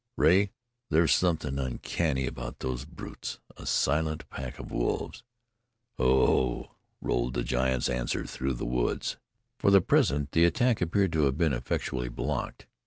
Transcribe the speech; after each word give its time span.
"Rea, 0.17 0.51
there's 0.89 1.13
something 1.13 1.59
uncanny 1.59 2.25
about 2.25 2.57
those 2.57 2.85
brutes. 2.85 3.37
A 3.55 3.67
silent 3.67 4.27
pack 4.31 4.57
of 4.57 4.71
wolves!" 4.71 5.21
"Ho! 5.97 6.25
Ho!" 6.25 6.75
rolled 7.01 7.35
the 7.35 7.43
giant's 7.43 7.87
answer 7.87 8.25
through 8.25 8.53
the 8.55 8.65
woods. 8.65 9.17
For 9.59 9.69
the 9.69 9.79
present 9.79 10.31
the 10.31 10.45
attack 10.45 10.81
appeared 10.81 11.13
to 11.13 11.25
have 11.25 11.37
been 11.37 11.53
effectually 11.53 12.09
checked. 12.09 12.65